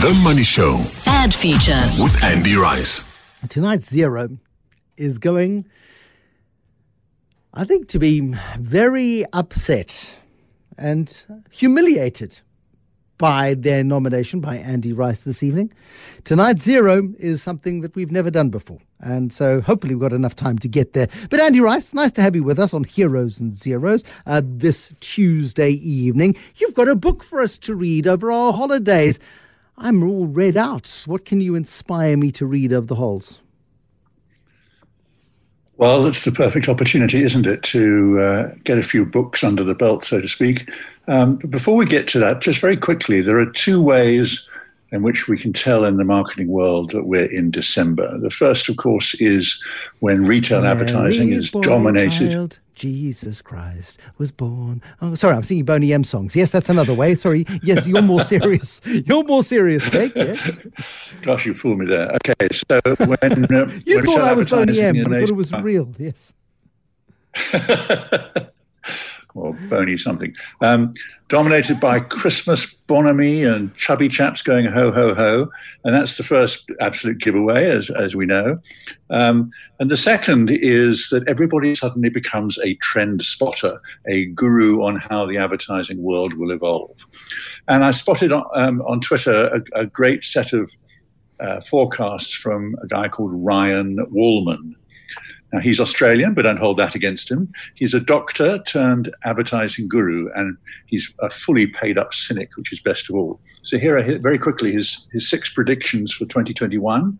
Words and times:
The 0.00 0.18
Money 0.24 0.44
Show 0.44 0.82
Ad 1.04 1.34
feature. 1.34 1.78
with 2.00 2.24
Andy 2.24 2.56
Rice. 2.56 3.04
Tonight's 3.50 3.90
zero 3.90 4.30
is 4.96 5.18
going, 5.18 5.66
I 7.52 7.64
think, 7.64 7.88
to 7.88 7.98
be 7.98 8.34
very 8.58 9.26
upset 9.34 10.18
and 10.78 11.22
humiliated 11.50 12.40
by 13.18 13.52
their 13.52 13.84
nomination 13.84 14.40
by 14.40 14.56
Andy 14.56 14.94
Rice 14.94 15.24
this 15.24 15.42
evening. 15.42 15.70
Tonight's 16.24 16.62
zero 16.62 17.12
is 17.18 17.42
something 17.42 17.82
that 17.82 17.94
we've 17.94 18.10
never 18.10 18.30
done 18.30 18.48
before. 18.48 18.78
And 19.00 19.30
so 19.30 19.60
hopefully 19.60 19.94
we've 19.94 20.00
got 20.00 20.14
enough 20.14 20.34
time 20.34 20.58
to 20.60 20.68
get 20.68 20.94
there. 20.94 21.08
But 21.28 21.40
Andy 21.40 21.60
Rice, 21.60 21.92
nice 21.92 22.12
to 22.12 22.22
have 22.22 22.34
you 22.34 22.42
with 22.42 22.58
us 22.58 22.72
on 22.72 22.84
Heroes 22.84 23.38
and 23.38 23.52
Zeros 23.52 24.04
uh, 24.24 24.40
this 24.42 24.94
Tuesday 25.00 25.72
evening. 25.72 26.36
You've 26.56 26.74
got 26.74 26.88
a 26.88 26.96
book 26.96 27.22
for 27.22 27.42
us 27.42 27.58
to 27.58 27.74
read 27.74 28.06
over 28.06 28.32
our 28.32 28.54
holidays. 28.54 29.18
I'm 29.82 30.02
all 30.02 30.26
read 30.26 30.58
out. 30.58 31.04
What 31.06 31.24
can 31.24 31.40
you 31.40 31.54
inspire 31.54 32.16
me 32.16 32.30
to 32.32 32.44
read 32.44 32.70
over 32.72 32.86
the 32.86 32.94
halls? 32.96 33.40
Well, 35.78 36.06
it's 36.06 36.26
the 36.26 36.32
perfect 36.32 36.68
opportunity, 36.68 37.22
isn't 37.22 37.46
it, 37.46 37.62
to 37.62 38.20
uh, 38.20 38.54
get 38.64 38.76
a 38.76 38.82
few 38.82 39.06
books 39.06 39.42
under 39.42 39.64
the 39.64 39.74
belt, 39.74 40.04
so 40.04 40.20
to 40.20 40.28
speak. 40.28 40.70
Um, 41.08 41.36
but 41.36 41.50
before 41.50 41.76
we 41.76 41.86
get 41.86 42.06
to 42.08 42.18
that, 42.18 42.42
just 42.42 42.60
very 42.60 42.76
quickly, 42.76 43.22
there 43.22 43.38
are 43.38 43.46
two 43.46 43.80
ways 43.80 44.46
in 44.92 45.02
which 45.02 45.28
we 45.28 45.36
can 45.36 45.52
tell 45.52 45.84
in 45.84 45.96
the 45.96 46.04
marketing 46.04 46.48
world 46.48 46.90
that 46.90 47.04
we're 47.04 47.30
in 47.30 47.50
December. 47.50 48.18
The 48.18 48.30
first, 48.30 48.68
of 48.68 48.76
course, 48.76 49.14
is 49.14 49.62
when 50.00 50.22
retail 50.22 50.64
advertising 50.64 51.30
is 51.30 51.50
dominated. 51.50 52.30
child, 52.30 52.58
Jesus 52.74 53.42
Christ 53.42 54.00
was 54.18 54.32
born. 54.32 54.82
Oh, 55.00 55.14
sorry, 55.14 55.36
I'm 55.36 55.42
singing 55.42 55.64
Boney 55.64 55.92
M 55.92 56.02
songs. 56.02 56.34
Yes, 56.34 56.50
that's 56.50 56.68
another 56.68 56.94
way. 56.94 57.14
Sorry. 57.14 57.44
Yes, 57.62 57.86
you're 57.86 58.02
more 58.02 58.20
serious. 58.20 58.80
You're 58.84 59.24
more 59.24 59.42
serious, 59.42 59.88
Take. 59.90 60.14
Yes. 60.16 60.58
Gosh, 61.22 61.46
you 61.46 61.54
fooled 61.54 61.78
me 61.78 61.86
there. 61.86 62.10
Okay, 62.16 62.48
so 62.52 62.80
when 63.04 63.44
uh, 63.44 63.70
You 63.84 63.96
when 63.96 64.04
thought 64.04 64.22
I 64.22 64.32
was 64.32 64.50
Boney 64.50 64.80
M, 64.80 65.02
but 65.02 65.12
I 65.12 65.20
thought 65.20 65.28
it 65.28 65.36
was 65.36 65.52
real. 65.52 65.92
Yes. 65.98 66.32
or 69.34 69.54
bony 69.68 69.96
something, 69.96 70.34
um, 70.60 70.94
dominated 71.28 71.80
by 71.80 72.00
Christmas 72.00 72.74
bonhomie 72.88 73.44
and 73.44 73.74
chubby 73.76 74.08
chaps 74.08 74.42
going 74.42 74.66
ho 74.66 74.90
ho 74.90 75.14
ho, 75.14 75.50
and 75.84 75.94
that's 75.94 76.16
the 76.16 76.22
first 76.22 76.70
absolute 76.80 77.18
giveaway, 77.18 77.70
as 77.70 77.90
as 77.90 78.14
we 78.14 78.26
know. 78.26 78.58
Um, 79.10 79.50
and 79.78 79.90
the 79.90 79.96
second 79.96 80.50
is 80.50 81.08
that 81.10 81.26
everybody 81.28 81.74
suddenly 81.74 82.10
becomes 82.10 82.58
a 82.58 82.74
trend 82.76 83.22
spotter, 83.22 83.80
a 84.08 84.26
guru 84.26 84.82
on 84.82 84.96
how 84.96 85.26
the 85.26 85.38
advertising 85.38 86.02
world 86.02 86.34
will 86.34 86.50
evolve. 86.50 86.96
And 87.68 87.84
I 87.84 87.90
spotted 87.92 88.32
on, 88.32 88.44
um, 88.54 88.82
on 88.82 89.00
Twitter 89.00 89.46
a, 89.46 89.80
a 89.80 89.86
great 89.86 90.24
set 90.24 90.52
of 90.52 90.70
uh, 91.40 91.60
forecasts 91.60 92.34
from 92.34 92.76
a 92.82 92.86
guy 92.86 93.08
called 93.08 93.32
Ryan 93.32 93.98
Wallman. 94.12 94.74
Now, 95.52 95.58
he's 95.58 95.80
Australian, 95.80 96.34
but 96.34 96.42
don't 96.42 96.58
hold 96.58 96.76
that 96.78 96.94
against 96.94 97.30
him. 97.30 97.52
He's 97.74 97.92
a 97.92 98.00
doctor 98.00 98.58
turned 98.60 99.12
advertising 99.24 99.88
guru, 99.88 100.30
and 100.34 100.56
he's 100.86 101.12
a 101.20 101.28
fully 101.28 101.66
paid 101.66 101.98
up 101.98 102.14
cynic, 102.14 102.50
which 102.56 102.72
is 102.72 102.80
best 102.80 103.10
of 103.10 103.16
all. 103.16 103.40
So, 103.64 103.78
here 103.78 103.96
are 103.98 104.18
very 104.18 104.38
quickly 104.38 104.72
his, 104.72 105.08
his 105.12 105.28
six 105.28 105.52
predictions 105.52 106.12
for 106.12 106.24
2021. 106.26 107.18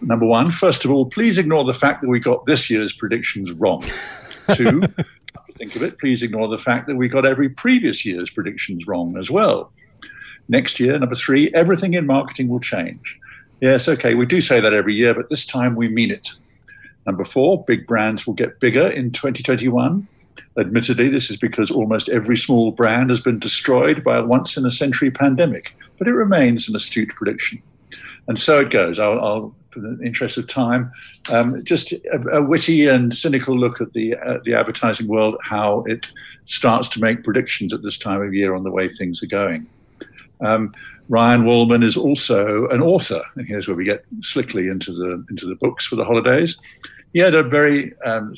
Number 0.00 0.26
one, 0.26 0.50
first 0.50 0.84
of 0.84 0.90
all, 0.90 1.06
please 1.06 1.38
ignore 1.38 1.64
the 1.64 1.74
fact 1.74 2.02
that 2.02 2.08
we 2.08 2.18
got 2.18 2.44
this 2.46 2.68
year's 2.68 2.92
predictions 2.92 3.52
wrong. 3.52 3.82
Two, 4.54 4.82
think 5.56 5.76
of 5.76 5.82
it, 5.82 5.98
please 5.98 6.22
ignore 6.22 6.48
the 6.48 6.58
fact 6.58 6.86
that 6.88 6.96
we 6.96 7.08
got 7.08 7.26
every 7.26 7.48
previous 7.48 8.04
year's 8.04 8.30
predictions 8.30 8.86
wrong 8.86 9.16
as 9.16 9.30
well. 9.30 9.72
Next 10.48 10.78
year, 10.78 10.98
number 10.98 11.14
three, 11.14 11.50
everything 11.54 11.94
in 11.94 12.06
marketing 12.06 12.48
will 12.48 12.60
change. 12.60 13.18
Yes, 13.60 13.88
okay, 13.88 14.14
we 14.14 14.26
do 14.26 14.40
say 14.40 14.60
that 14.60 14.74
every 14.74 14.94
year, 14.94 15.14
but 15.14 15.30
this 15.30 15.46
time 15.46 15.74
we 15.74 15.88
mean 15.88 16.10
it. 16.10 16.32
Number 17.06 17.24
four, 17.24 17.64
big 17.64 17.86
brands 17.86 18.26
will 18.26 18.34
get 18.34 18.60
bigger 18.60 18.88
in 18.88 19.10
2021. 19.10 20.06
Admittedly, 20.56 21.08
this 21.08 21.30
is 21.30 21.36
because 21.36 21.70
almost 21.70 22.08
every 22.08 22.36
small 22.36 22.70
brand 22.70 23.10
has 23.10 23.20
been 23.20 23.38
destroyed 23.38 24.04
by 24.04 24.18
a 24.18 24.24
once 24.24 24.56
in 24.56 24.64
a 24.64 24.70
century 24.70 25.10
pandemic, 25.10 25.74
but 25.98 26.06
it 26.06 26.12
remains 26.12 26.68
an 26.68 26.76
astute 26.76 27.10
prediction. 27.10 27.60
And 28.28 28.38
so 28.38 28.60
it 28.60 28.70
goes. 28.70 28.98
I'll, 28.98 29.20
I'll 29.20 29.54
for 29.74 29.80
the 29.80 30.00
interest 30.02 30.38
of 30.38 30.46
time, 30.46 30.90
um, 31.30 31.62
just 31.64 31.92
a, 31.92 32.28
a 32.32 32.42
witty 32.42 32.86
and 32.86 33.12
cynical 33.12 33.58
look 33.58 33.80
at 33.80 33.92
the 33.92 34.14
uh, 34.14 34.38
the 34.44 34.54
advertising 34.54 35.08
world, 35.08 35.36
how 35.42 35.84
it 35.88 36.10
starts 36.46 36.88
to 36.90 37.00
make 37.00 37.24
predictions 37.24 37.74
at 37.74 37.82
this 37.82 37.98
time 37.98 38.22
of 38.22 38.32
year 38.32 38.54
on 38.54 38.62
the 38.62 38.70
way 38.70 38.88
things 38.88 39.22
are 39.22 39.26
going. 39.26 39.66
Um, 40.40 40.72
Ryan 41.08 41.42
Wallman 41.42 41.84
is 41.84 41.96
also 41.96 42.66
an 42.68 42.80
author, 42.80 43.22
and 43.36 43.46
here's 43.46 43.68
where 43.68 43.76
we 43.76 43.84
get 43.84 44.04
slickly 44.20 44.68
into 44.68 44.92
the 44.92 45.24
into 45.30 45.46
the 45.46 45.56
books 45.56 45.86
for 45.86 45.96
the 45.96 46.04
holidays. 46.04 46.56
He 47.12 47.20
had 47.20 47.34
a 47.34 47.42
very 47.42 47.92
um, 48.04 48.34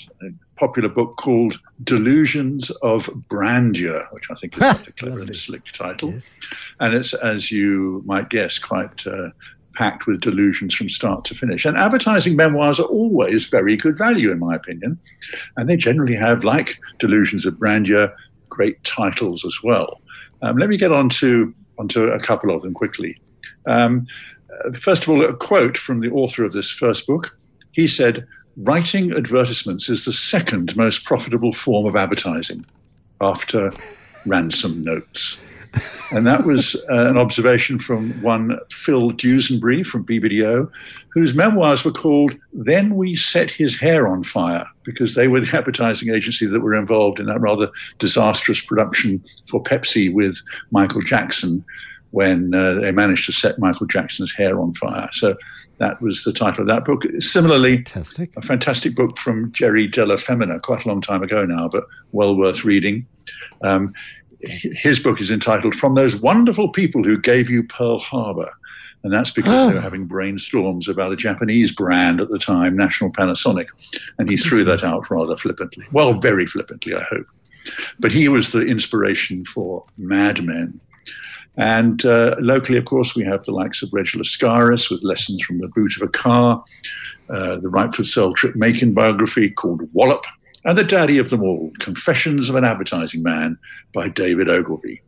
popular 0.57 0.89
book 0.89 1.17
called 1.17 1.59
"Delusions 1.85 2.71
of 2.83 3.09
Grandeur," 3.29 4.07
which 4.11 4.25
I 4.31 4.35
think 4.35 4.55
is 4.59 4.89
a 4.89 4.93
clever 4.93 5.21
and 5.21 5.35
slick 5.37 5.65
title, 5.73 6.13
Yes. 6.13 6.39
and 6.81 6.95
it's, 6.95 7.15
as 7.15 7.51
you 7.53 8.03
might 8.05 8.31
guess, 8.31 8.59
quite 8.59 9.07
uh, 9.07 9.31
packed 9.75 10.07
with 10.07 10.21
delusions 10.21 10.75
from 10.75 10.89
start 10.89 11.25
to 11.27 11.35
finish. 11.35 11.65
And 11.67 11.77
advertising 11.77 12.35
memoirs 12.35 12.81
are 12.81 12.87
always 12.87 13.47
very 13.49 13.77
good 13.77 13.97
value, 13.97 14.31
in 14.33 14.39
my 14.41 14.57
opinion, 14.57 14.99
and 15.57 15.69
they 15.69 15.77
generally 15.77 16.17
have, 16.17 16.43
like 16.45 16.77
"Delusions 16.99 17.47
of 17.47 17.59
Grandeur," 17.59 18.13
great 18.49 18.83
titles 18.85 19.45
as 19.45 19.63
well. 19.63 20.01
Um, 20.43 20.59
let 20.59 20.69
me 20.69 20.77
get 20.77 20.93
on 20.93 21.09
to 21.11 21.55
onto 21.79 22.05
a 22.05 22.21
couple 22.21 22.55
of 22.55 22.63
them 22.63 22.75
quickly. 22.75 23.19
Um, 23.67 24.07
uh, 24.51 24.73
first 24.73 25.03
of 25.03 25.11
all, 25.11 25.25
a 25.25 25.35
quote 25.35 25.77
from 25.77 25.99
the 25.99 26.11
author 26.11 26.45
of 26.45 26.53
this 26.53 26.71
first 26.71 27.07
book. 27.07 27.37
He 27.73 27.87
said, 27.87 28.27
Writing 28.57 29.13
advertisements 29.13 29.91
is 29.91 30.07
the 30.07 30.13
second 30.13 30.75
most 30.77 31.05
profitable 31.05 31.53
form 31.53 31.85
of 31.85 31.95
advertising 31.95 32.65
after 33.21 33.71
ransom 34.25 34.83
notes. 34.83 35.41
And 36.13 36.27
that 36.27 36.45
was 36.45 36.77
uh, 36.91 37.09
an 37.09 37.19
observation 37.19 37.79
from 37.79 38.11
one 38.23 38.59
Phil 38.71 39.13
Dusenberry 39.13 39.85
from 39.85 40.05
BBDO, 40.05 40.71
whose 41.09 41.35
memoirs 41.35 41.85
were 41.85 41.93
called 41.93 42.37
Then 42.53 42.95
We 42.95 43.17
Set 43.17 43.51
His 43.51 43.79
Hair 43.79 44.07
on 44.07 44.23
Fire, 44.23 44.67
because 44.85 45.15
they 45.15 45.29
were 45.29 45.41
the 45.41 45.57
advertising 45.57 46.15
agency 46.15 46.47
that 46.47 46.61
were 46.61 46.75
involved 46.75 47.21
in 47.21 47.27
that 47.27 47.41
rather 47.41 47.69
disastrous 47.99 48.61
production 48.61 49.23
for 49.49 49.63
Pepsi 49.63 50.13
with 50.13 50.41
Michael 50.71 51.03
Jackson 51.03 51.65
when 52.13 52.55
uh, 52.55 52.81
they 52.81 52.93
managed 52.93 53.27
to 53.27 53.33
set 53.33 53.59
Michael 53.59 53.87
Jackson's 53.87 54.33
hair 54.33 54.61
on 54.61 54.73
fire. 54.75 55.09
So 55.13 55.37
that 55.79 56.01
was 56.01 56.25
the 56.25 56.33
title 56.33 56.63
of 56.63 56.69
that 56.69 56.85
book. 56.85 57.03
Similarly, 57.19 57.77
Fantastic. 57.77 58.31
a 58.37 58.43
fantastic 58.43 58.95
book 58.95 59.19
from 59.19 59.53
Jerry 59.53 59.87
Della 59.87 60.17
Femina, 60.17 60.61
quite 60.61 60.85
a 60.85 60.89
long 60.89 61.01
time 61.01 61.23
ago 61.23 61.45
now, 61.45 61.69
but 61.69 61.85
well 62.13 62.35
worth 62.35 62.65
reading. 62.65 63.07
Um, 63.63 63.93
his 64.41 65.01
book 65.01 65.21
is 65.21 65.31
entitled 65.31 65.75
From 65.75 65.95
Those 65.95 66.17
Wonderful 66.17 66.71
People 66.71 67.03
Who 67.03 67.19
Gave 67.19 67.51
You 67.51 67.63
Pearl 67.63 67.99
Harbor. 67.99 68.51
And 69.03 69.13
that's 69.13 69.31
because 69.31 69.69
they 69.69 69.75
were 69.75 69.81
having 69.81 70.09
brainstorms 70.09 70.89
about 70.89 71.13
a 71.13 71.17
Japanese 71.17 71.73
brand 71.73 72.21
at 72.21 72.29
the 72.29 72.39
time, 72.39 72.77
National 72.77 73.13
Panasonic. 73.13 73.67
And 74.19 74.29
he 74.29 74.37
threw 74.37 74.65
that 74.65 74.83
out 74.83 75.11
rather 75.11 75.37
flippantly. 75.37 75.85
Well, 75.93 76.15
very 76.15 76.47
flippantly, 76.47 76.95
I 76.95 77.03
hope. 77.03 77.27
But 78.01 78.11
he 78.11 78.29
was 78.29 78.51
the 78.51 78.63
inspiration 78.63 79.45
for 79.45 79.85
Mad 79.97 80.43
Men. 80.45 80.81
And 81.57 82.05
uh, 82.05 82.37
locally, 82.41 82.79
of 82.79 82.85
course, 82.85 83.15
we 83.15 83.25
have 83.25 83.45
the 83.45 83.53
likes 83.53 83.83
of 83.83 83.93
Reg 83.93 84.07
Lascaris 84.07 84.91
with 84.91 85.03
lessons 85.03 85.43
from 85.45 85.59
the 85.59 85.69
boot 85.69 85.97
of 85.97 86.03
a 86.03 86.11
car, 86.11 86.63
uh, 87.31 87.57
the 87.57 87.69
Right 87.69 87.93
Foot 87.95 88.07
Cell 88.07 88.35
Trip 88.35 88.57
Macon 88.57 88.93
biography 88.93 89.51
called 89.51 89.89
Wallop, 89.93 90.25
and 90.67 90.77
the 90.77 90.85
daddy 90.85 91.17
of 91.19 91.31
them 91.31 91.43
all, 91.43 91.73
Confessions 91.79 92.51
of 92.51 92.57
an 92.57 92.65
Advertising 92.65 93.23
Man 93.23 93.57
by 93.95 94.09
David 94.09 94.49
Ogilvy. 94.51 95.01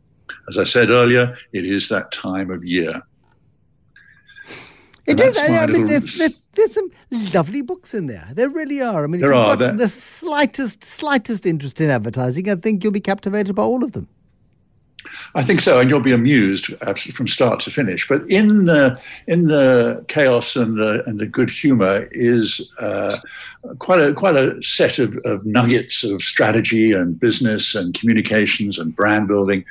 As 0.49 0.57
I 0.57 0.63
said 0.63 0.89
earlier, 0.89 1.37
it 1.53 1.65
is 1.65 1.89
that 1.89 2.11
time 2.11 2.49
of 2.49 2.65
year. 2.65 3.01
It 5.05 5.19
is. 5.19 5.37
I, 5.37 5.63
I 5.63 5.67
mean, 5.67 5.87
there's, 5.87 6.17
there's, 6.17 6.39
there's 6.53 6.73
some 6.73 6.91
lovely 7.33 7.61
books 7.61 7.93
in 7.93 8.05
there. 8.05 8.27
There 8.33 8.49
really 8.49 8.81
are. 8.81 9.03
I 9.03 9.07
mean, 9.07 9.15
if 9.15 9.21
There 9.21 9.31
you've 9.33 9.39
are, 9.43 9.49
got 9.49 9.59
there- 9.59 9.73
the 9.73 9.89
slightest, 9.89 10.83
slightest 10.83 11.45
interest 11.45 11.81
in 11.81 11.89
advertising, 11.89 12.49
I 12.49 12.55
think 12.55 12.83
you'll 12.83 12.93
be 12.93 12.99
captivated 12.99 13.55
by 13.55 13.63
all 13.63 13.83
of 13.83 13.91
them. 13.93 14.07
I 15.35 15.43
think 15.43 15.61
so, 15.61 15.79
and 15.79 15.89
you'll 15.89 15.99
be 15.99 16.11
amused 16.11 16.73
from 17.13 17.27
start 17.27 17.59
to 17.61 17.71
finish. 17.71 18.07
But 18.07 18.29
in 18.29 18.65
the 18.65 18.99
in 19.27 19.47
the 19.47 20.03
chaos 20.07 20.55
and 20.55 20.77
the 20.77 21.03
and 21.05 21.19
the 21.19 21.27
good 21.27 21.49
humour 21.49 22.07
is 22.11 22.71
uh, 22.79 23.17
quite 23.79 24.01
a 24.01 24.13
quite 24.13 24.35
a 24.35 24.61
set 24.63 24.99
of, 24.99 25.17
of 25.25 25.45
nuggets 25.45 26.03
of 26.03 26.21
strategy 26.21 26.91
and 26.91 27.19
business 27.19 27.75
and 27.75 27.93
communications 27.93 28.79
and 28.79 28.95
brand 28.95 29.27
building. 29.27 29.65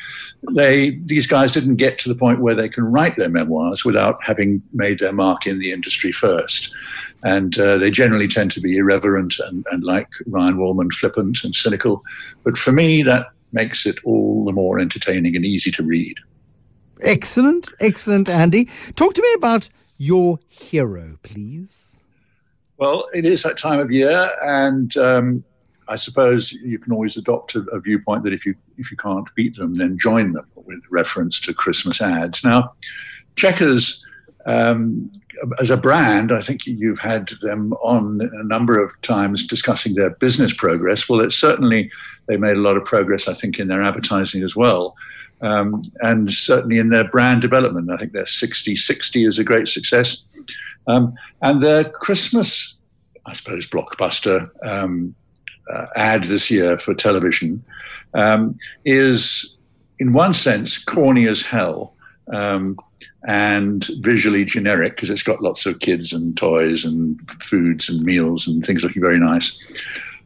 They 0.54 0.90
these 0.90 1.26
guys 1.26 1.52
didn't 1.52 1.76
get 1.76 1.98
to 2.00 2.08
the 2.08 2.14
point 2.14 2.40
where 2.40 2.54
they 2.54 2.68
can 2.68 2.84
write 2.84 3.16
their 3.16 3.28
memoirs 3.28 3.84
without 3.84 4.22
having 4.22 4.62
made 4.72 4.98
their 4.98 5.12
mark 5.12 5.46
in 5.46 5.58
the 5.58 5.72
industry 5.72 6.12
first. 6.12 6.72
And 7.24 7.58
uh, 7.58 7.78
they 7.78 7.90
generally 7.90 8.28
tend 8.28 8.52
to 8.52 8.60
be 8.60 8.76
irreverent 8.76 9.40
and, 9.40 9.66
and 9.72 9.82
like 9.82 10.08
Ryan 10.26 10.56
Wallman, 10.56 10.92
flippant 10.92 11.42
and 11.42 11.52
cynical. 11.54 12.04
But 12.44 12.56
for 12.56 12.70
me, 12.70 13.02
that 13.02 13.26
makes 13.52 13.86
it 13.86 13.98
all 14.04 14.44
the 14.44 14.52
more 14.52 14.78
entertaining 14.78 15.36
and 15.36 15.44
easy 15.44 15.70
to 15.72 15.82
read. 15.82 16.16
Excellent, 17.00 17.68
excellent, 17.80 18.28
Andy. 18.28 18.68
Talk 18.94 19.14
to 19.14 19.22
me 19.22 19.32
about 19.36 19.68
your 19.96 20.38
hero, 20.48 21.18
please. 21.22 22.04
Well, 22.76 23.08
it 23.12 23.24
is 23.24 23.42
that 23.42 23.56
time 23.56 23.80
of 23.80 23.90
year, 23.90 24.32
and 24.42 24.96
um, 24.96 25.44
I 25.88 25.96
suppose 25.96 26.52
you 26.52 26.78
can 26.78 26.92
always 26.92 27.16
adopt 27.16 27.54
a, 27.56 27.60
a, 27.72 27.80
viewpoint 27.80 28.22
that 28.24 28.32
if 28.32 28.46
you 28.46 28.54
if 28.76 28.90
you 28.90 28.96
can't 28.96 29.28
beat 29.34 29.56
them, 29.56 29.74
then 29.74 29.98
join 29.98 30.32
them 30.32 30.46
with 30.54 30.82
reference 30.90 31.40
to 31.40 31.54
Christmas 31.54 32.00
ads. 32.00 32.44
Now, 32.44 32.74
Checkers, 33.38 34.04
um, 34.48 35.10
as 35.60 35.70
a 35.70 35.76
brand, 35.76 36.32
I 36.32 36.40
think 36.40 36.64
you've 36.64 36.98
had 36.98 37.28
them 37.42 37.74
on 37.74 38.20
a 38.22 38.44
number 38.44 38.82
of 38.82 38.98
times 39.02 39.46
discussing 39.46 39.94
their 39.94 40.08
business 40.08 40.54
progress. 40.54 41.06
Well, 41.06 41.20
it's 41.20 41.36
certainly 41.36 41.90
they 42.26 42.38
made 42.38 42.56
a 42.56 42.60
lot 42.60 42.78
of 42.78 42.84
progress, 42.84 43.28
I 43.28 43.34
think, 43.34 43.58
in 43.58 43.68
their 43.68 43.82
advertising 43.82 44.42
as 44.42 44.56
well. 44.56 44.96
Um, 45.42 45.82
and 46.00 46.32
certainly 46.32 46.78
in 46.78 46.88
their 46.88 47.04
brand 47.04 47.42
development. 47.42 47.90
I 47.90 47.98
think 47.98 48.12
their 48.12 48.26
60 48.26 48.74
60 48.74 49.24
is 49.24 49.38
a 49.38 49.44
great 49.44 49.68
success. 49.68 50.24
Um, 50.86 51.14
and 51.42 51.62
their 51.62 51.84
Christmas, 51.84 52.76
I 53.26 53.34
suppose, 53.34 53.68
blockbuster 53.68 54.48
um, 54.66 55.14
uh, 55.70 55.86
ad 55.94 56.24
this 56.24 56.50
year 56.50 56.78
for 56.78 56.94
television 56.94 57.62
um, 58.14 58.58
is, 58.86 59.56
in 59.98 60.14
one 60.14 60.32
sense, 60.32 60.82
corny 60.82 61.28
as 61.28 61.42
hell 61.42 61.92
um, 62.32 62.76
and 63.26 63.86
visually 64.00 64.44
generic 64.44 64.96
because 64.96 65.10
it's 65.10 65.22
got 65.22 65.42
lots 65.42 65.66
of 65.66 65.80
kids 65.80 66.12
and 66.12 66.36
toys 66.36 66.84
and 66.84 67.18
foods 67.42 67.88
and 67.88 68.02
meals 68.02 68.46
and 68.46 68.64
things 68.64 68.82
looking 68.82 69.02
very 69.02 69.18
nice. 69.18 69.58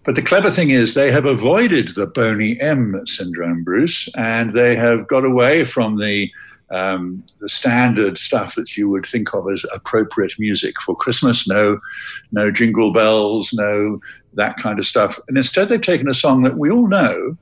But 0.04 0.16
the 0.16 0.22
clever 0.22 0.50
thing 0.50 0.70
is, 0.70 0.94
they 0.94 1.12
have 1.12 1.26
avoided 1.26 1.94
the 1.94 2.06
Boney 2.06 2.60
M 2.60 3.00
syndrome, 3.06 3.62
Bruce, 3.62 4.08
and 4.16 4.52
they 4.52 4.75
have 4.75 5.06
got 5.06 5.25
away 5.25 5.64
from 5.64 5.96
the 5.96 6.31
um, 6.70 7.22
the 7.38 7.49
standard 7.49 8.16
stuff 8.16 8.54
that 8.54 8.76
you 8.76 8.88
would 8.88 9.04
think 9.04 9.34
of 9.34 9.46
as 9.52 9.64
appropriate 9.75 10.32
music 10.38 10.81
for 10.81 10.96
Christmas. 10.96 11.46
No, 11.46 11.78
no 12.32 12.50
jingle 12.50 12.93
bells, 12.93 13.52
no 13.52 14.00
that 14.34 14.56
kind 14.56 14.78
of 14.78 14.87
stuff. 14.87 15.19
And 15.28 15.37
instead, 15.37 15.69
they've 15.69 15.81
taken 15.81 16.08
a 16.08 16.14
song 16.14 16.43
that 16.43 16.56
we 16.56 16.70
all 16.70 16.88
know, 16.88 17.37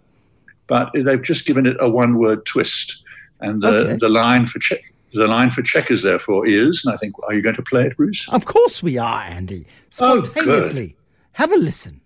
but 0.67 0.91
they've 0.93 1.23
just 1.23 1.47
given 1.47 1.65
it 1.65 1.77
a 1.79 1.89
one-word 1.89 2.45
twist. 2.45 3.05
And 3.41 3.63
the, 3.63 3.69
okay. 3.69 3.97
the 3.99 4.09
line 4.09 4.47
for 4.47 4.59
che- 4.59 4.83
the 5.13 5.27
line 5.27 5.51
for 5.51 5.63
checkers, 5.63 6.03
therefore, 6.03 6.47
is, 6.47 6.85
and 6.85 6.95
I 6.95 6.97
think, 6.97 7.15
are 7.25 7.35
you 7.35 7.43
going 7.43 7.57
to 7.57 7.63
play 7.63 7.87
it, 7.87 7.97
Bruce? 7.97 8.29
Of 8.29 8.45
course 8.45 8.83
we 8.83 8.97
are, 8.97 9.23
Andy. 9.23 9.67
Oh, 10.01 10.23
Spontaneously. 10.23 10.95
Oh, 10.97 11.03
Have 11.33 11.53
a 11.53 11.57
listen. 11.57 12.01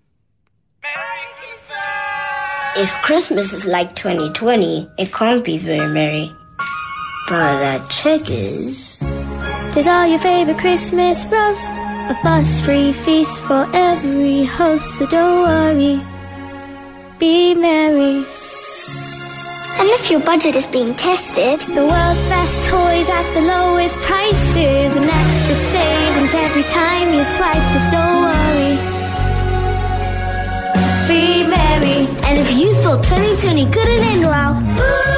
If 2.76 2.90
Christmas 3.02 3.52
is 3.52 3.66
like 3.66 3.94
2020, 3.94 4.88
it 4.98 5.12
can't 5.12 5.44
be 5.44 5.58
very 5.58 5.86
merry. 5.92 6.32
But 7.28 7.62
at 7.62 7.88
Checkers, 7.88 8.98
there's 9.74 9.86
all 9.86 10.06
your 10.06 10.18
favorite 10.18 10.58
Christmas 10.58 11.24
roast, 11.26 11.72
a 12.10 12.18
fuss-free 12.22 12.92
feast 12.92 13.38
for 13.40 13.68
every 13.72 14.44
host. 14.44 14.84
So 14.98 15.06
don't 15.06 15.42
worry, 15.42 16.00
be 17.18 17.54
merry. 17.54 18.24
And 19.78 19.88
if 19.90 20.10
your 20.10 20.20
budget 20.20 20.56
is 20.56 20.66
being 20.66 20.94
tested, 20.94 21.60
the 21.60 21.84
world's 21.92 22.24
best 22.28 22.56
toys 22.68 23.08
at 23.08 23.26
the 23.34 23.42
lowest 23.42 23.96
prices, 23.96 24.96
and 24.96 25.04
extra 25.04 25.54
savings 25.54 26.32
every 26.32 26.62
time 26.64 27.12
you 27.12 27.24
swipe. 27.36 27.66
This 27.74 27.90
don't 27.92 28.22
worry, 28.28 28.72
be 31.08 31.46
merry. 31.46 32.06
And 32.26 32.38
if 32.38 32.50
you 32.56 32.72
thought 32.82 33.02
2020 33.02 33.70
couldn't 33.70 34.00
end 34.00 34.22
well. 34.22 35.13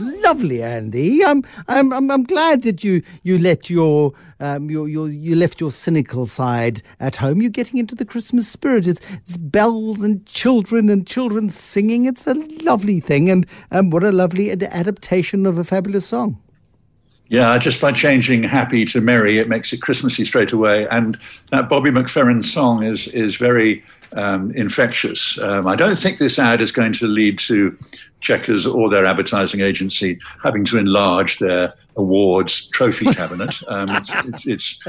Lovely, 0.00 0.62
Andy. 0.62 1.24
I'm, 1.24 1.44
I'm, 1.68 1.92
I'm, 1.92 2.10
I'm 2.10 2.24
glad 2.24 2.62
that 2.62 2.82
you, 2.82 3.02
you 3.22 3.38
let 3.38 3.70
your, 3.70 4.12
um, 4.40 4.70
your, 4.70 4.88
your, 4.88 5.08
you 5.08 5.36
left 5.36 5.60
your 5.60 5.70
cynical 5.70 6.26
side 6.26 6.82
at 6.98 7.16
home. 7.16 7.40
You're 7.40 7.50
getting 7.50 7.78
into 7.78 7.94
the 7.94 8.04
Christmas 8.04 8.48
spirit. 8.48 8.86
It's, 8.86 9.00
it's 9.12 9.36
bells 9.36 10.02
and 10.02 10.24
children 10.26 10.88
and 10.88 11.06
children 11.06 11.50
singing. 11.50 12.06
It's 12.06 12.26
a 12.26 12.34
lovely 12.64 13.00
thing. 13.00 13.30
And 13.30 13.46
um, 13.70 13.90
what 13.90 14.02
a 14.02 14.12
lovely 14.12 14.50
adaptation 14.50 15.46
of 15.46 15.58
a 15.58 15.64
fabulous 15.64 16.06
song. 16.06 16.40
Yeah, 17.28 17.56
just 17.58 17.80
by 17.80 17.92
changing 17.92 18.42
happy 18.42 18.84
to 18.86 19.00
merry, 19.00 19.38
it 19.38 19.48
makes 19.48 19.72
it 19.72 19.80
Christmassy 19.80 20.24
straight 20.24 20.52
away. 20.52 20.88
And 20.90 21.16
that 21.52 21.68
Bobby 21.68 21.90
McFerrin 21.90 22.44
song 22.44 22.82
is 22.82 23.06
is 23.06 23.36
very 23.36 23.84
um, 24.14 24.50
infectious. 24.52 25.38
Um, 25.38 25.66
I 25.66 25.76
don't 25.76 25.98
think 25.98 26.18
this 26.18 26.38
ad 26.38 26.60
is 26.60 26.72
going 26.72 26.92
to 26.94 27.06
lead 27.06 27.38
to 27.40 27.76
Checkers 28.20 28.66
or 28.66 28.90
their 28.90 29.06
advertising 29.06 29.60
agency 29.62 30.18
having 30.42 30.64
to 30.66 30.78
enlarge 30.78 31.38
their 31.38 31.72
awards 31.96 32.68
trophy 32.68 33.06
cabinet. 33.14 33.54
Um, 33.68 33.88
it's, 33.90 34.10
it's, 34.26 34.46
it's 34.46 34.80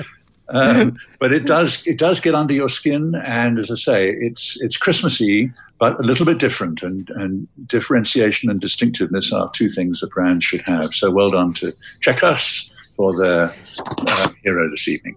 um, 0.50 0.98
but 1.20 1.32
it 1.32 1.46
does 1.46 1.88
it 1.88 1.98
does 1.98 2.20
get 2.20 2.36
under 2.36 2.54
your 2.54 2.68
skin, 2.68 3.16
and 3.16 3.58
as 3.58 3.72
I 3.72 3.76
say, 3.76 4.10
it's 4.10 4.62
it's 4.62 4.76
Christmassy, 4.76 5.50
but 5.80 5.98
a 5.98 6.04
little 6.04 6.26
bit 6.26 6.40
different. 6.40 6.84
And 6.84 7.10
and 7.12 7.48
differentiation 7.68 8.50
and 8.50 8.60
distinctiveness 8.60 9.32
are 9.32 9.50
two 9.52 9.70
things 9.70 10.02
that 10.02 10.12
brands 10.12 10.44
should 10.44 10.62
have. 10.62 10.94
So 10.94 11.10
well 11.10 11.32
done 11.32 11.54
to 11.56 11.72
Checkers 12.02 12.70
for 12.98 13.16
their 13.16 13.54
uh, 14.08 14.30
hero 14.44 14.70
this 14.70 14.90
evening 14.90 15.16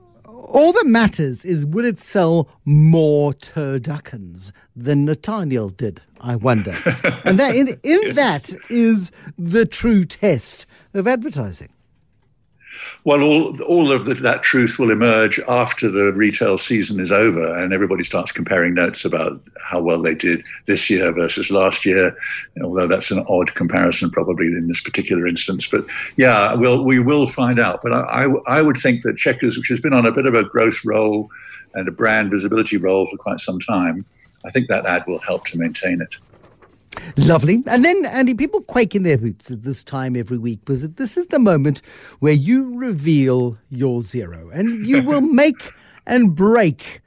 all 0.55 0.73
that 0.73 0.87
matters 0.87 1.45
is 1.45 1.67
will 1.67 1.85
it 1.85 1.99
sell 1.99 2.49
more 2.65 3.33
turduckens 3.33 4.53
than 4.77 5.05
Nathaniel 5.05 5.69
did, 5.69 6.01
I 6.21 6.37
wonder. 6.37 6.71
and 7.25 7.39
that 7.41 7.57
in, 7.57 7.69
in 7.83 8.01
yes. 8.03 8.17
that 8.17 8.55
is 8.71 9.11
the 9.37 9.67
true 9.67 10.05
test 10.05 10.65
of 10.95 11.09
advertising. 11.09 11.71
Well, 13.05 13.23
all, 13.23 13.63
all 13.63 13.93
of 13.93 14.05
the, 14.05 14.15
that 14.15 14.43
truth 14.43 14.79
will 14.79 14.91
emerge 14.91 15.39
after 15.49 15.91
the 15.91 16.13
retail 16.13 16.57
season 16.59 17.01
is 17.01 17.13
over 17.13 17.55
and 17.57 17.73
everybody 17.73 18.05
starts 18.05 18.33
comparing 18.33 18.75
notes 18.75 19.05
about 19.05 19.41
how 19.63 19.81
well 19.81 20.01
they 20.01 20.15
did 20.15 20.45
this 20.67 20.89
year 20.89 21.13
versus 21.13 21.51
last 21.51 21.85
year, 21.85 22.17
although 22.63 22.87
that's 22.87 23.11
an 23.11 23.25
odd 23.29 23.55
comparison 23.55 24.11
probably 24.11 24.47
in 24.47 24.69
this 24.69 24.81
particular 24.81 25.27
instance. 25.27 25.67
But 25.67 25.85
yeah, 26.17 26.55
we'll, 26.55 26.85
we 26.85 26.99
will 26.99 27.27
find 27.27 27.59
out. 27.59 27.81
But 27.83 27.93
I, 27.93 28.25
I, 28.25 28.59
I 28.59 28.63
would 28.63 28.77
think 28.77 29.03
that 29.03 29.17
Checkers, 29.17 29.57
which 29.57 29.69
has 29.69 29.81
been 29.81 29.93
on 29.93 30.07
a 30.07 30.13
bit 30.13 30.27
of 30.27 30.35
a 30.35 30.45
growth 30.45 30.85
roll 30.85 31.31
and 31.75 31.89
a 31.89 31.93
brand 31.93 32.31
visibility 32.31 32.77
role 32.77 33.07
for 33.07 33.17
quite 33.17 33.41
some 33.41 33.61
time, 33.61 34.05
I 34.45 34.51
think 34.51 34.69
that 34.69 34.87
ad 34.87 35.05
will 35.07 35.19
help 35.21 35.45
to 35.47 35.59
maintain 35.59 36.01
it. 36.01 36.17
Lovely. 37.17 37.63
And 37.67 37.85
then, 37.85 38.05
Andy, 38.07 38.35
people 38.35 38.61
quake 38.63 38.95
in 38.95 39.03
their 39.03 39.19
boots 39.19 39.51
at 39.51 39.63
this 39.63 39.85
time 39.85 40.17
every 40.17 40.39
week 40.39 40.61
because 40.61 40.89
this 40.91 41.17
is 41.17 41.29
the 41.29 41.39
moment 41.39 41.81
where 42.21 42.33
you 42.33 42.77
reveal 42.77 43.59
your 43.71 44.03
zero 44.03 44.51
and 44.51 44.87
you 44.87 45.03
will 45.07 45.21
make 45.21 45.73
and 46.07 46.35
break 46.35 47.01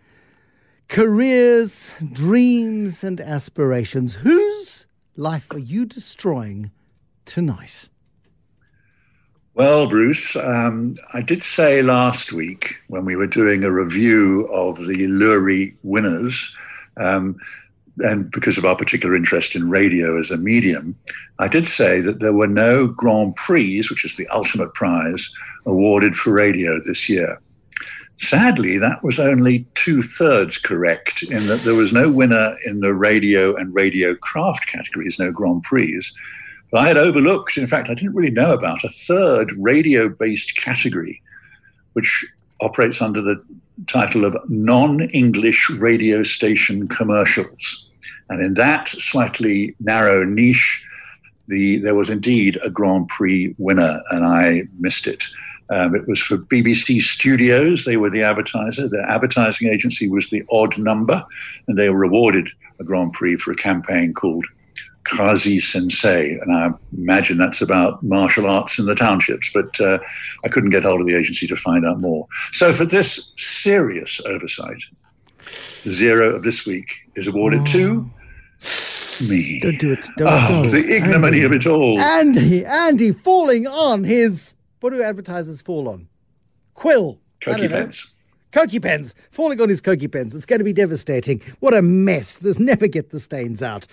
careers, 0.88 1.96
dreams, 2.14 3.04
and 3.04 3.20
aspirations. 3.22 4.16
Whose 4.16 4.88
life 5.16 5.52
are 5.52 5.60
you 5.60 5.86
destroying 5.86 6.72
tonight? 7.26 7.90
Well, 9.54 9.88
Bruce, 9.88 10.36
um, 10.36 10.96
I 11.14 11.22
did 11.22 11.42
say 11.42 11.82
last 11.82 12.32
week 12.32 12.76
when 12.90 13.06
we 13.06 13.16
were 13.16 13.28
doing 13.28 13.64
a 13.64 13.72
review 13.72 14.48
of 14.52 14.78
the 14.78 15.08
Loerie 15.08 15.76
winners 15.82 16.56
um, 16.98 17.40
and 18.00 18.32
because 18.32 18.58
of 18.58 18.66
our 18.66 18.76
particular 18.76 19.16
interest 19.16 19.56
in 19.56 19.70
radio 19.70 20.20
as 20.20 20.32
a 20.32 20.38
medium, 20.38 20.96
I 21.40 21.48
did 21.48 21.68
say 21.68 22.02
that 22.02 22.20
there 22.20 22.34
were 22.34 22.48
no 22.48 22.88
Grand 22.88 23.36
Prix, 23.36 23.82
which 23.90 24.06
is 24.06 24.16
the 24.16 24.28
ultimate 24.28 24.74
prize, 24.74 25.32
awarded 25.66 26.16
for 26.16 26.32
radio 26.32 26.80
this 26.80 27.10
year. 27.10 27.42
Sadly, 28.18 28.80
that 28.80 29.04
was 29.04 29.20
only 29.20 29.68
two 29.76 30.02
thirds 30.02 30.58
correct 30.58 31.22
in 31.24 31.46
that 31.48 31.62
there 31.62 31.76
was 31.76 31.94
no 31.94 32.12
winner 32.12 32.56
in 32.66 32.80
the 32.80 32.94
radio 32.94 33.56
and 33.56 33.74
radio 33.76 34.16
craft 34.16 34.68
categories, 34.68 35.20
no 35.20 35.32
Grand 35.32 35.64
Prix. 35.64 36.02
But 36.72 36.82
I 36.82 36.88
had 36.88 36.98
overlooked, 36.98 37.58
in 37.58 37.68
fact, 37.68 37.90
I 37.90 37.94
didn't 37.94 38.16
really 38.16 38.32
know 38.32 38.54
about 38.54 38.84
a 38.84 38.90
third 38.90 39.52
radio 39.58 40.10
based 40.10 40.58
category, 40.58 41.22
which 41.94 42.26
operates 42.60 43.02
under 43.02 43.22
the 43.22 43.40
title 43.88 44.26
of 44.26 44.36
non 44.50 45.02
English 45.12 45.70
radio 45.70 46.24
station 46.24 46.88
commercials. 46.88 47.87
And 48.30 48.42
in 48.42 48.54
that 48.56 48.88
slightly 48.88 49.76
narrow 49.80 50.24
niche, 50.24 50.84
the, 51.48 51.78
there 51.80 51.96
was 51.96 52.10
indeed 52.10 52.60
a 52.64 52.70
Grand 52.70 53.08
Prix 53.08 53.56
winner, 53.58 54.02
and 54.12 54.26
I 54.26 54.64
missed 54.80 55.08
it. 55.08 55.26
Um, 55.70 55.96
it 55.96 56.08
was 56.08 56.20
for 56.20 56.38
BBC 56.38 57.02
Studios. 57.02 57.86
They 57.86 57.98
were 57.98 58.10
the 58.10 58.24
advertiser. 58.24 58.88
Their 58.88 59.10
advertising 59.10 59.70
agency 59.70 60.08
was 60.10 60.30
the 60.30 60.44
odd 60.52 60.78
number, 60.78 61.26
and 61.68 61.78
they 61.78 61.90
were 61.90 62.04
awarded 62.04 62.50
a 62.80 62.84
Grand 62.84 63.14
Prix 63.14 63.38
for 63.38 63.52
a 63.52 63.56
campaign 63.56 64.14
called 64.14 64.46
Kazi 65.04 65.60
Sensei. 65.60 66.38
And 66.40 66.54
I 66.54 66.70
imagine 66.98 67.38
that's 67.38 67.62
about 67.62 68.02
martial 68.04 68.48
arts 68.48 68.80
in 68.80 68.86
the 68.86 68.96
townships, 68.96 69.50
but 69.54 69.80
uh, 69.80 70.00
I 70.46 70.50
couldn't 70.50 70.70
get 70.70 70.84
hold 70.84 71.02
of 71.02 71.08
the 71.08 71.16
agency 71.16 71.48
to 71.48 71.56
find 71.56 71.86
out 71.86 72.00
more. 72.00 72.28
So, 72.52 72.74
for 72.74 72.86
this 72.86 73.32
serious 73.36 74.22
oversight, 74.26 74.82
zero 75.90 76.36
of 76.36 76.44
this 76.44 76.66
week 76.66 77.00
is 77.16 77.28
awarded 77.28 77.62
oh. 77.62 77.66
to 77.66 78.10
me. 79.22 79.60
Don't 79.60 79.80
do 79.80 79.92
it. 79.94 80.06
Don't 80.18 80.28
Oh, 80.28 80.62
no. 80.64 80.70
the 80.70 80.88
ignominy 80.96 81.38
Andy. 81.38 81.44
of 81.44 81.52
it 81.54 81.66
all. 81.68 82.00
Andy, 82.00 82.66
Andy 82.66 83.12
falling 83.12 83.68
on 83.68 84.04
his. 84.04 84.54
What 84.80 84.92
do 84.92 85.02
advertisers 85.02 85.62
fall 85.62 85.90
on? 85.90 86.08
Quill. 86.74 87.20
I 87.42 87.46
Koki 87.46 87.62
don't 87.62 87.72
know. 87.72 87.78
pens. 87.78 88.08
Koki 88.52 88.80
pens, 88.80 89.14
falling 89.32 89.60
on 89.62 89.70
his 89.70 89.82
Koki 89.82 90.08
pens. 90.08 90.34
It's 90.34 90.46
going 90.46 90.60
to 90.60 90.64
be 90.66 90.74
devastating. 90.74 91.42
What 91.60 91.74
a 91.74 91.82
mess. 91.82 92.38
There's 92.38 92.60
never 92.60 92.88
get 92.88 93.10
the 93.10 93.20
stains 93.20 93.62
out. 93.62 93.86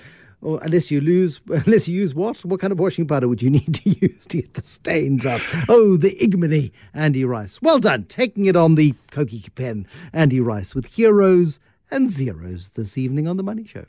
Or 0.44 0.60
unless 0.62 0.90
you 0.90 1.00
lose, 1.00 1.40
unless 1.48 1.88
you 1.88 1.96
use 1.96 2.14
what? 2.14 2.44
What 2.44 2.60
kind 2.60 2.72
of 2.72 2.78
washing 2.78 3.08
powder 3.08 3.26
would 3.26 3.42
you 3.42 3.50
need 3.50 3.74
to 3.74 3.90
use 4.00 4.26
to 4.26 4.42
get 4.42 4.54
the 4.54 4.62
stains 4.62 5.26
out? 5.26 5.40
Oh, 5.68 5.96
the 5.96 6.16
ignominy, 6.22 6.72
Andy 6.92 7.24
Rice. 7.24 7.60
Well 7.60 7.80
done, 7.80 8.04
taking 8.04 8.44
it 8.46 8.54
on 8.54 8.76
the 8.76 8.94
Koki 9.10 9.42
pen, 9.54 9.86
Andy 10.12 10.40
Rice, 10.40 10.74
with 10.74 10.94
heroes 10.94 11.58
and 11.90 12.10
zeros 12.10 12.70
this 12.70 12.96
evening 12.96 13.26
on 13.26 13.38
The 13.38 13.42
Money 13.42 13.64
Show. 13.64 13.86